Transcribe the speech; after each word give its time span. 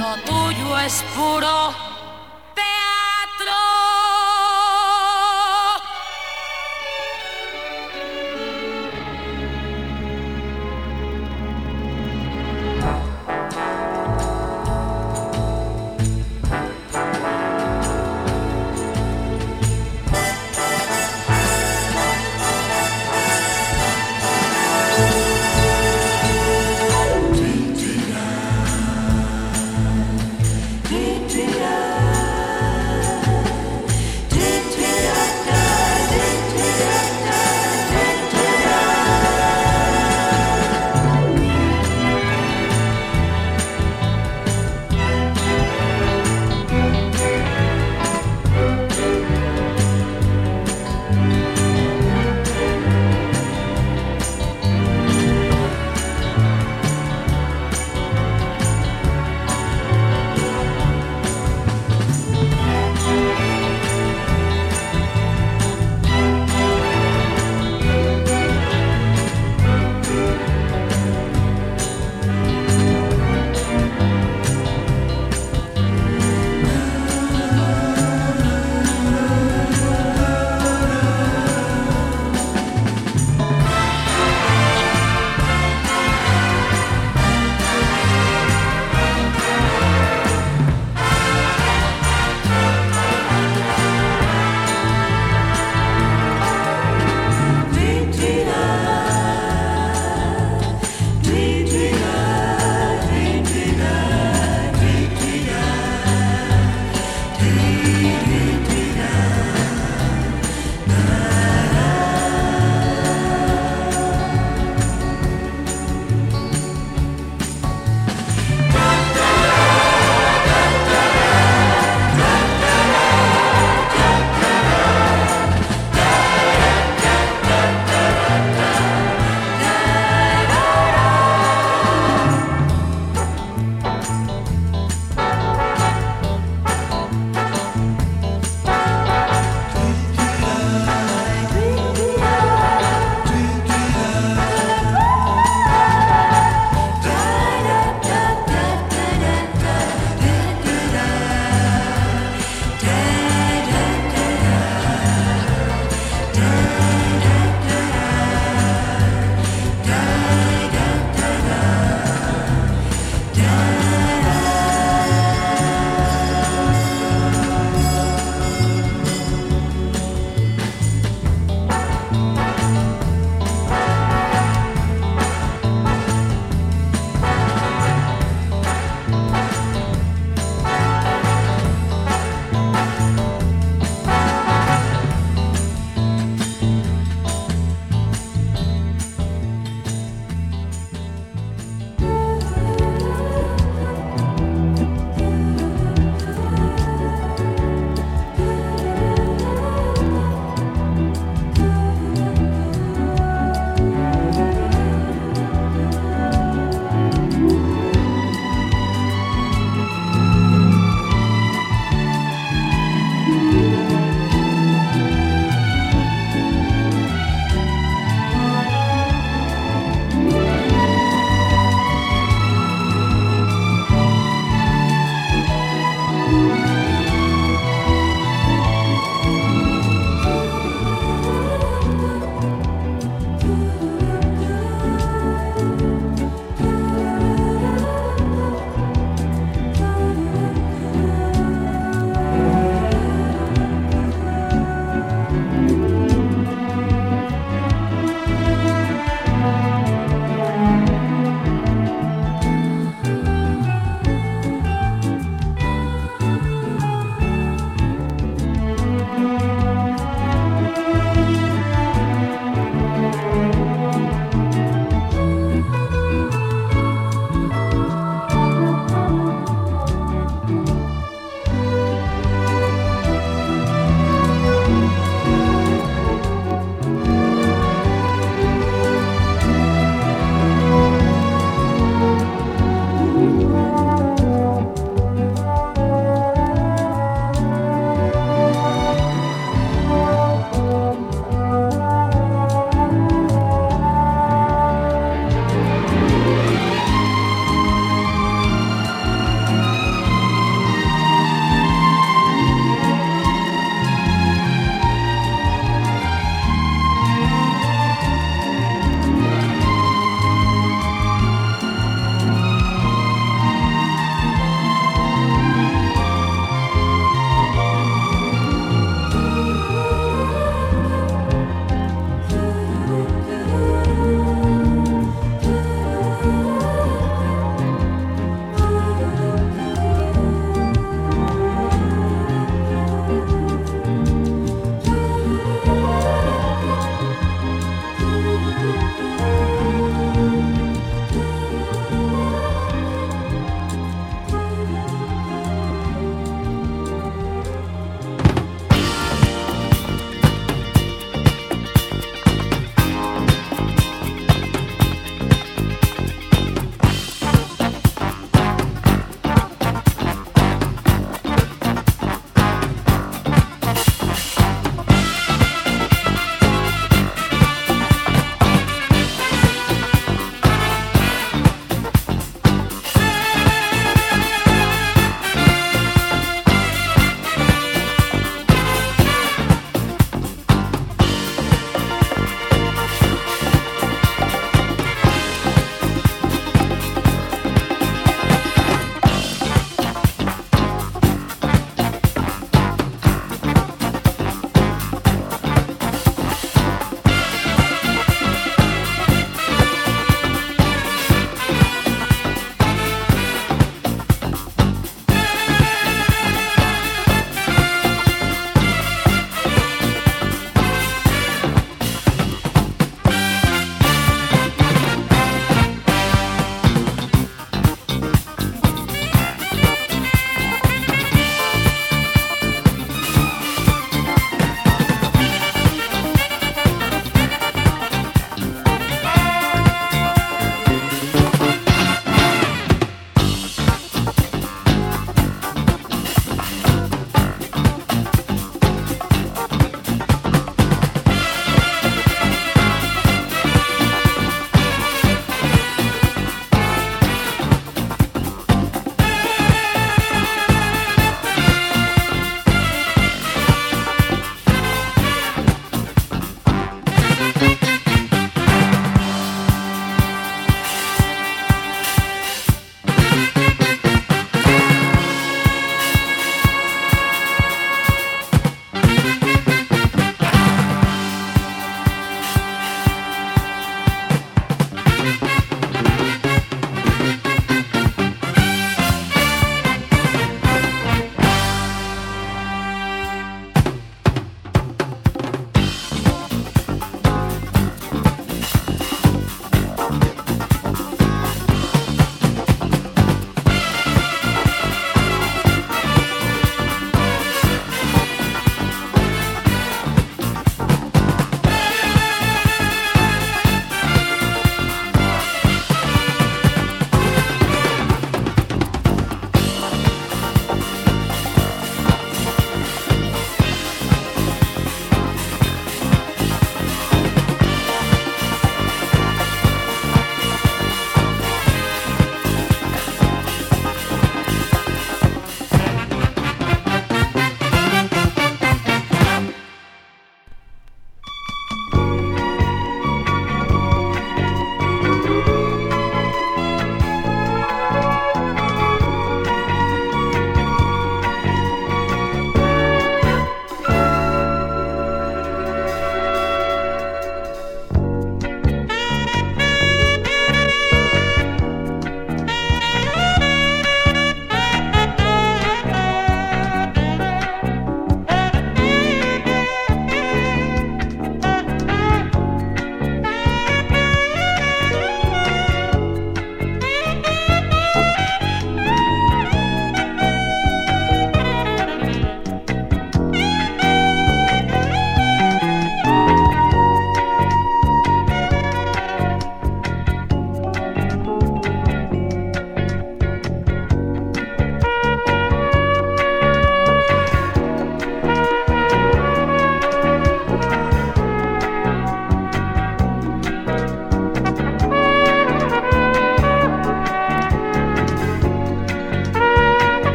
lo 0.00 0.16
tuyo 0.24 0.78
es 0.78 1.04
puro 1.14 1.89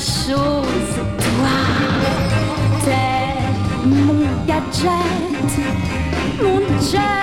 chose, 0.00 0.96
toi. 1.18 1.56
T'es 2.84 3.86
mon 3.86 4.24
gadget, 4.46 5.50
mon 6.42 6.80
jet. 6.80 7.19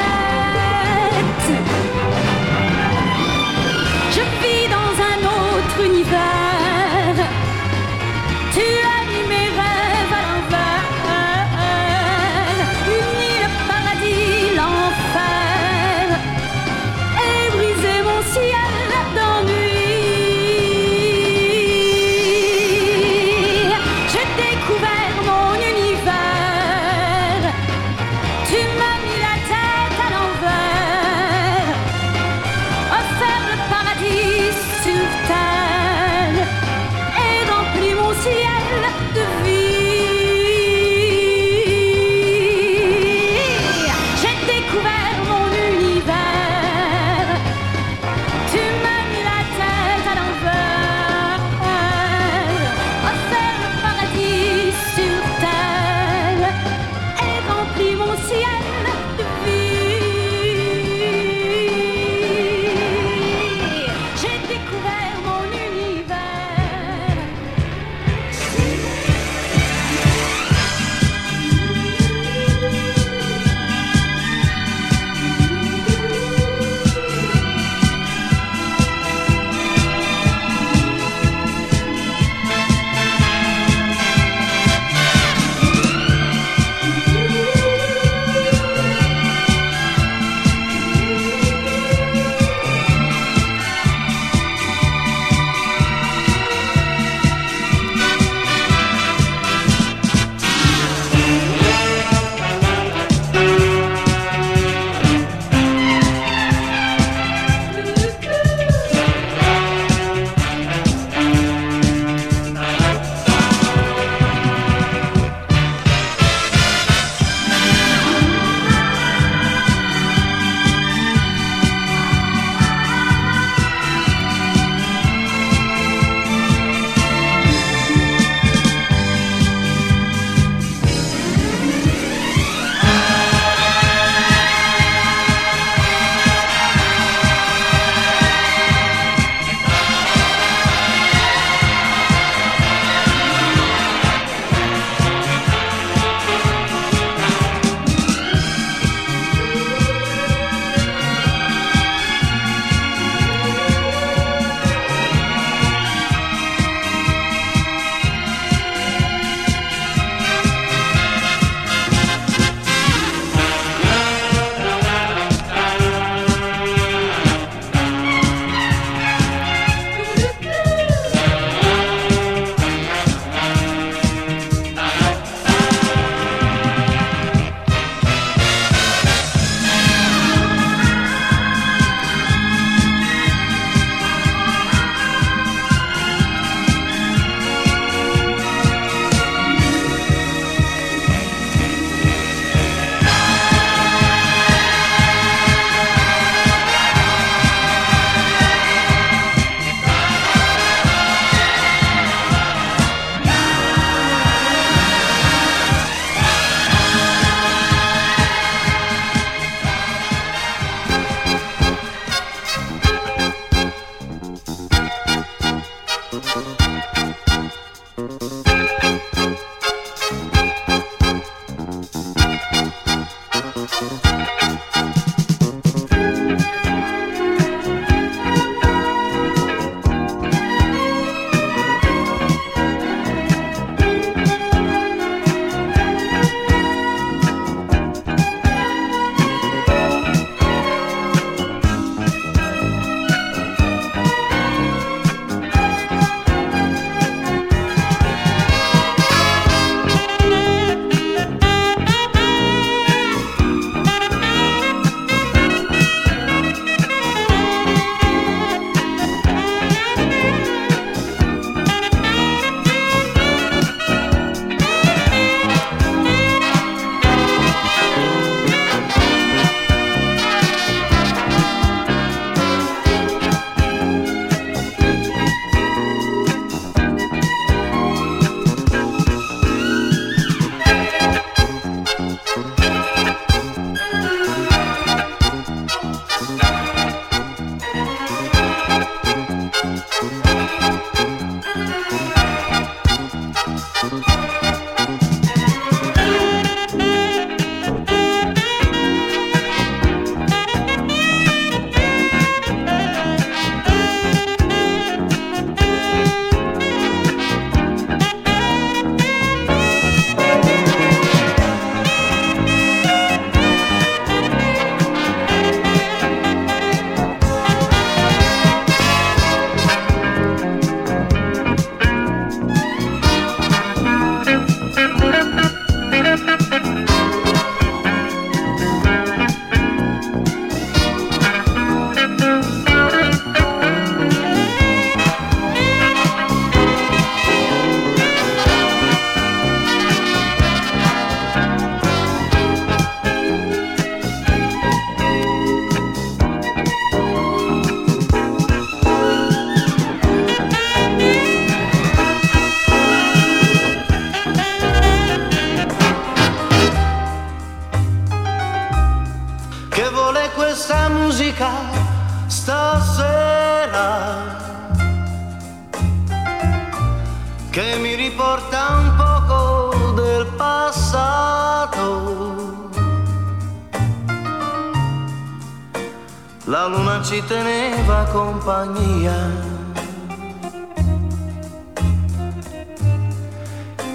compagnia. 378.17 379.13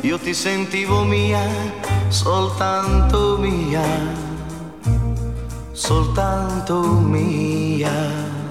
Io 0.03 0.17
ti 0.19 0.33
sentivo 0.33 1.03
mia, 1.03 1.43
soltanto 2.09 3.37
mia, 3.39 3.83
soltanto 5.73 6.83
mia. 7.03 8.42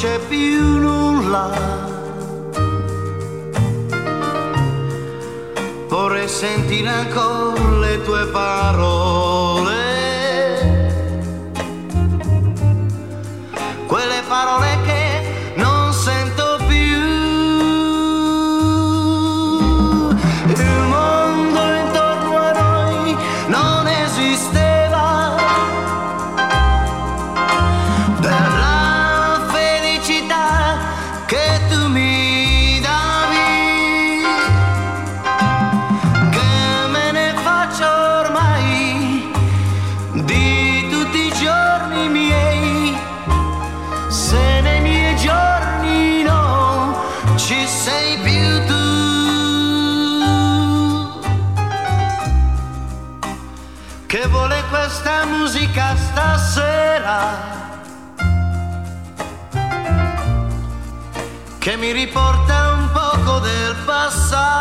c'è 0.00 0.18
più 0.30 0.78
nulla. 0.78 1.50
Vorrei 5.88 6.26
sentire 6.26 6.88
ancora 6.88 7.78
le 7.80 8.00
tue 8.00 8.26
parole. 8.28 9.74
Quelle 13.86 14.22
parole 14.26 14.78
che 14.86 14.89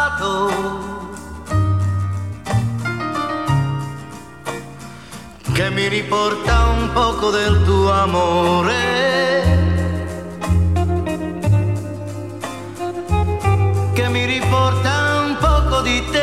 passato. 0.10 0.52
Che 5.54 5.70
mi 5.72 5.88
riporta 5.88 6.68
un 6.68 6.92
poco 6.94 7.30
del 7.32 7.64
tuo 7.64 7.92
amore. 7.92 8.78
Che 13.94 14.08
mi 14.10 14.26
riporta 14.26 15.24
un 15.26 15.38
poco 15.40 15.82
di 15.82 16.04
te. 16.12 16.19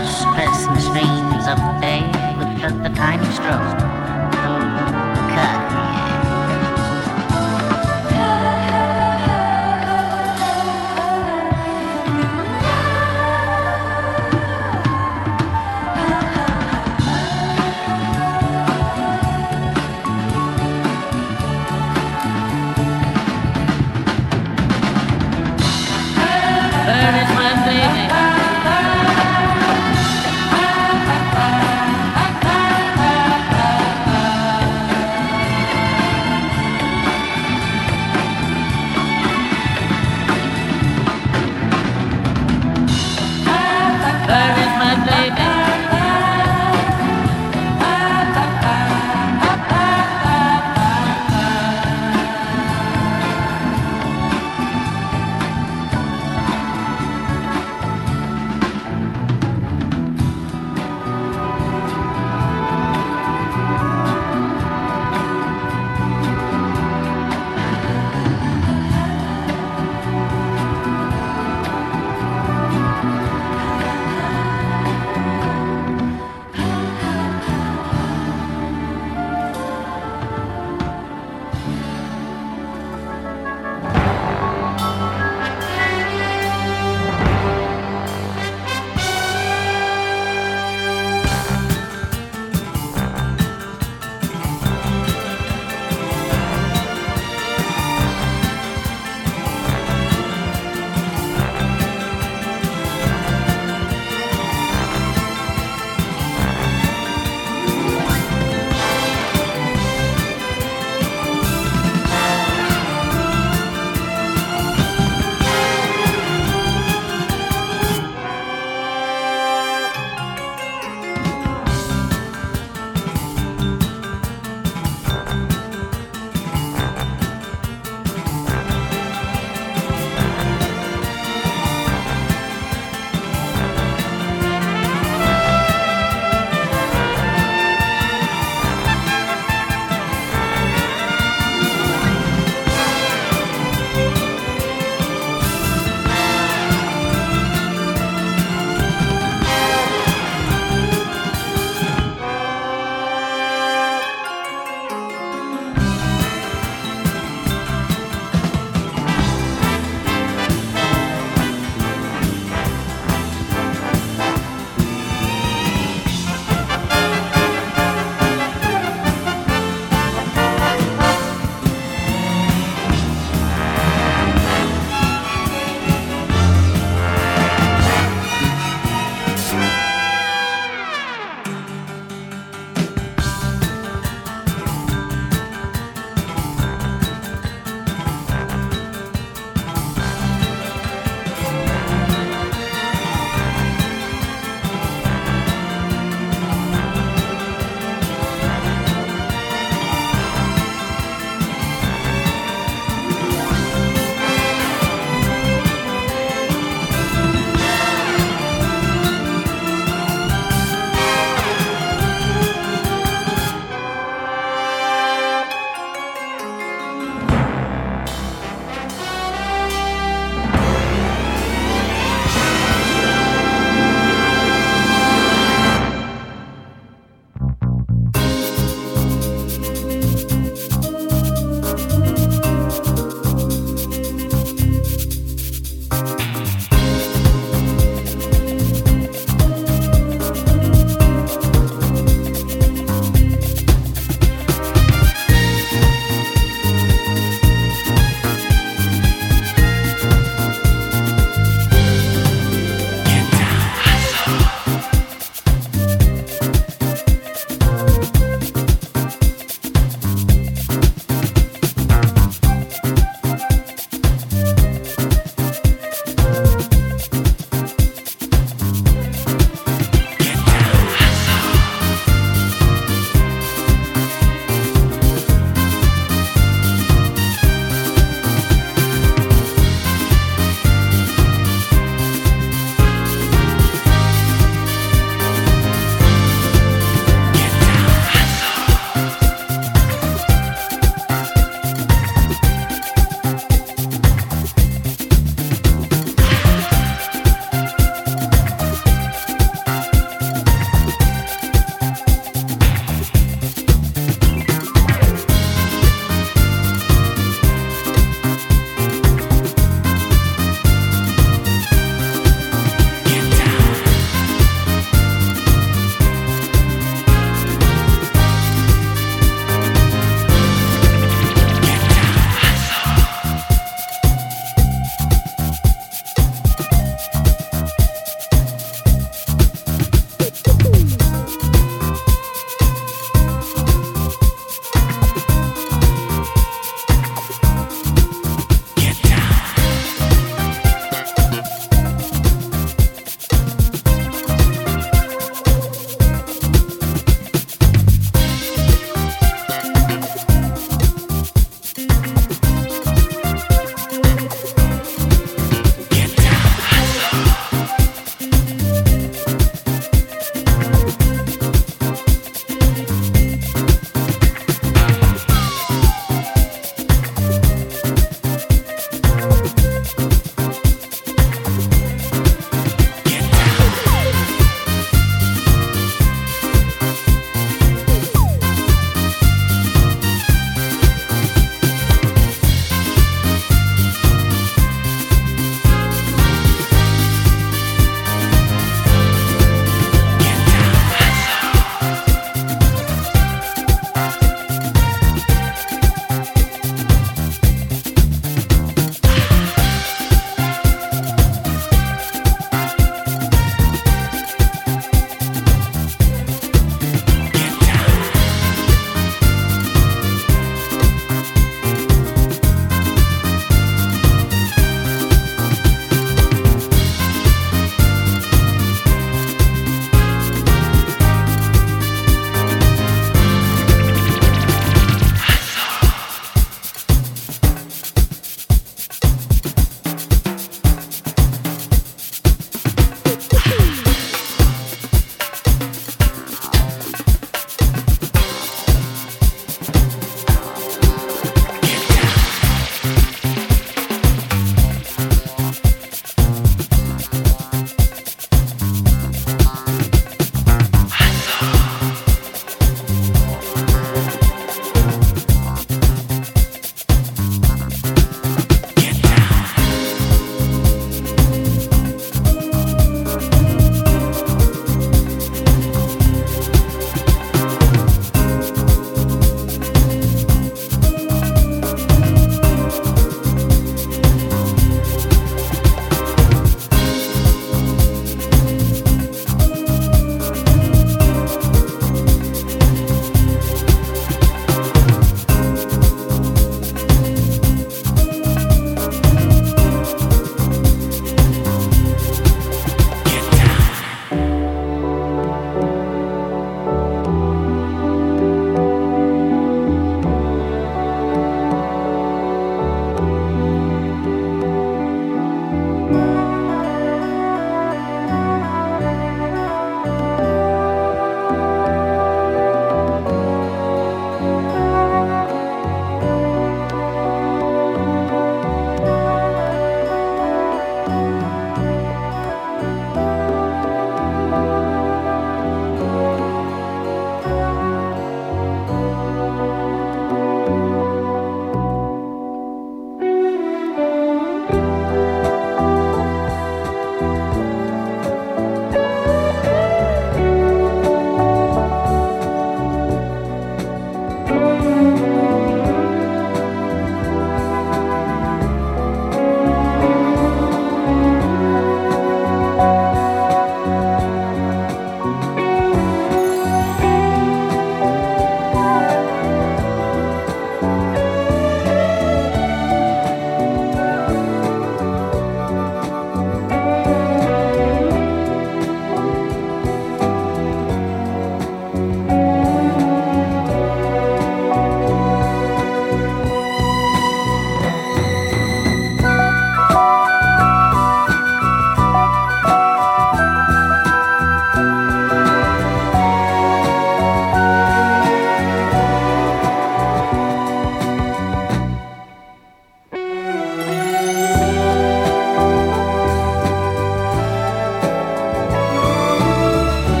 Christmas 0.00 0.86
dreams 0.88 1.46
of 1.46 1.58
day, 1.82 2.00
look 2.38 2.62
at 2.64 2.82
the 2.82 2.88
time 2.96 3.22
stroke. 3.34 3.79